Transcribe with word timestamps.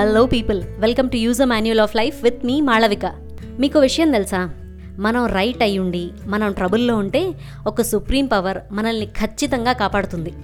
Hello 0.00 0.26
people 0.26 0.62
welcome 0.78 1.10
to 1.10 1.16
use 1.16 1.40
a 1.40 1.44
manual 1.44 1.80
of 1.80 1.96
life 1.96 2.24
with 2.24 2.46
me 2.46 2.60
Malavika 2.60 3.06
మీకు 3.58 3.78
విషయం 3.78 4.10
తెలుసా? 4.10 4.50
మనం 4.98 5.26
రైట్ 5.26 5.62
అయ్యుండి 5.62 6.10
మనం 6.26 6.52
ట్రబుల్లో 6.52 6.96
ఉంటే 6.96 7.34
ఒక 7.66 7.82
సుప్రీం 7.82 8.26
పవర్ 8.26 8.58
మనల్ని 8.72 9.06
ఖచ్చితంగా 9.06 9.72
కాపాడుతుంది. 9.72 10.34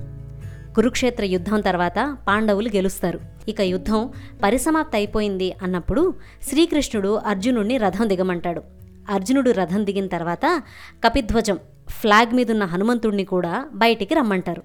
కురుక్షేత్ర 0.74 1.24
యుద్ధం 1.24 1.60
తర్వాత 1.60 2.16
పాండవులు 2.28 2.68
గెలుస్తారు. 2.68 3.20
ఇక 3.48 3.60
యుద్ధం 3.60 4.10
పరిసమాప్తి 4.42 4.96
అయిపోయింది 4.96 5.54
అన్నప్పుడు 5.62 6.14
శ్రీకృష్ణుడు 6.48 7.08
అర్జునుడిని 7.08 7.76
రథం 7.76 8.08
దిగమంటాడు. 8.08 8.62
అర్జునుడు 9.10 9.50
రథం 9.50 9.86
దిగిన 9.86 10.06
తర్వాత 10.06 10.62
కపిధ్వజం 11.04 11.58
ఫ్లాగ్ 11.88 12.34
మీదున్న 12.34 12.64
హనుమంతుడిని 12.64 13.24
కూడా 13.24 13.66
బయటికి 13.74 14.14
రమ్మంటారు. 14.14 14.62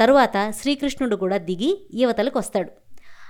తరువాత 0.00 0.52
శ్రీకృష్ణుడు 0.60 1.16
కూడా 1.16 1.36
దిగి 1.36 1.88
యువతలకు 1.94 2.38
వస్తాడు. 2.38 2.70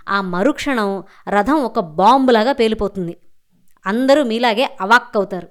ఆ 0.09 0.21
మరుక్షణం 0.21 1.03
రథం 1.29 1.55
ఒక 1.55 1.81
బాంబులాగా 1.81 2.53
పేలిపోతుంది. 2.53 3.17
అందరూ 3.87 4.25
మీలాగే 4.25 4.77
అవాక్కవుతారు 4.81 5.49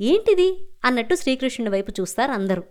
ఏంటిది? 0.00 0.68
అన్నట్టు 0.84 1.14
శ్రీకృష్ణుడి 1.14 1.72
వైపు 1.72 1.92
చూస్తారు 2.00 2.32
అందరూ. 2.32 2.62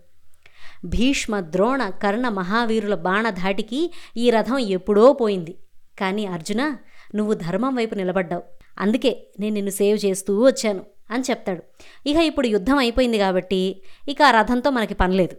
భీష్మ 0.85 1.39
ద్రోణ 1.39 1.89
కర్ణ 1.89 2.29
మహావీరుల 2.29 2.95
బాణధాటికి 2.95 3.93
ఈ 4.17 4.29
రథం 4.29 4.57
ఎప్పుడో 4.57 5.13
పోయింది. 5.13 5.57
కానీ 5.99 6.25
అర్జున 6.25 6.77
నువ్వు 7.15 7.33
ధర్మం 7.33 7.75
వైపు 7.75 7.95
నిలబడ్డావు. 7.95 8.43
అందుకే 8.79 9.27
నేను 9.39 9.53
నిన్ను 9.53 9.71
సేవ్ 9.71 10.05
చేస్తూ 10.05 10.45
వచ్చాను 10.45 10.85
అని 11.11 11.23
చెప్తాడు. 11.29 11.63
ఇక 12.07 12.17
ఇప్పుడు 12.17 12.47
యుద్ధం 12.47 12.77
అయిపోయింది 12.77 13.17
కాబట్టి 13.17 13.81
ఇక 14.09 14.21
ఆ 14.21 14.31
రథంతో 14.31 14.69
మనకి 14.69 14.93
పనిలేదు 14.93 15.37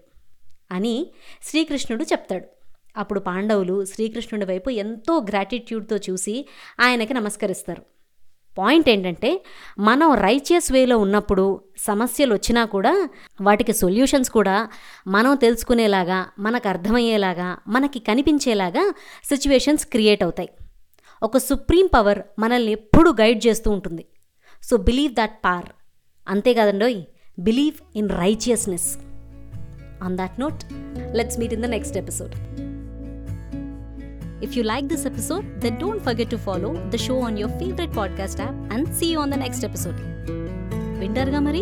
అని 0.73 1.11
శ్రీకృష్ణుడు 1.43 2.03
చెప్తాడు. 2.03 2.47
అప్పుడు 2.97 3.21
పాండవులు 3.21 3.85
శ్రీకృష్ణుడి 3.85 4.45
వైపు 4.45 4.71
ఎంతో 4.71 5.19
గ్రాటిట్యూడ్తో 5.19 5.97
చూసి 5.97 6.47
ఆయనకి 6.81 7.15
నమస్కరిస్తారు. 7.15 7.83
పాయింట్ 8.59 8.89
ఏంటంటే 8.89 9.45
మనం 9.79 10.15
రైచియస్ 10.15 10.73
వేలో 10.73 10.99
ఉన్నప్పుడు 10.99 11.61
సమస్యలు 11.79 12.33
వచ్చినా 12.33 12.65
కూడా 12.65 13.09
వాటికి 13.41 13.73
సొల్యూషన్స్ 13.73 14.31
కూడా 14.31 14.69
మనం 15.07 15.35
తెలుసుకునేలాగా 15.35 16.27
మనకు 16.39 16.69
అర్థమయ్యేలాగా 16.69 17.59
మనకి 17.69 17.99
కనిపించేలాగా 17.99 18.95
సిచ్యువేషన్స్ 19.25 19.87
క్రియేట్ 19.87 20.23
అవుతాయి. 20.23 20.49
ఒక 21.23 21.37
సుప్రీం 21.37 21.89
పవర్ 21.95 22.19
మనల్ని 22.39 22.73
ఎప్పుడూ 22.73 23.11
గైడ్ 23.11 23.47
చేస్తూ 23.47 23.71
ఉంటుంది. 23.71 24.07
సో 24.63 24.77
బిలీవ్ 24.77 25.13
దట్ 25.13 25.39
పార్ 25.45 25.65
అంతేకాదండోయ్ 26.29 27.03
believe 27.39 27.99
in 27.99 28.09
righteousness 28.09 28.99
on 30.03 30.17
that 30.17 30.41
note 30.41 30.61
let's 31.17 31.39
meet 31.39 31.53
in 31.53 31.63
the 31.63 31.65
next 31.65 31.97
episode 31.97 32.70
If 34.42 34.56
you 34.56 34.64
like 34.64 34.88
this 34.88 35.06
episode, 35.06 35.62
then 35.62 35.78
don't 35.78 36.02
forget 36.02 36.30
to 36.30 36.38
follow 36.38 36.90
the 36.90 36.98
show 36.98 37.20
on 37.20 37.38
your 37.38 37.50
favorite 37.50 37.92
podcast 37.92 38.40
app 38.40 38.56
and 38.70 38.94
see 38.98 39.12
you 39.12 39.20
on 39.20 39.30
the 39.30 39.42
next 39.46 39.64
episode. 39.64 40.00
వింటారుగా 41.00 41.40
మరి 41.40 41.62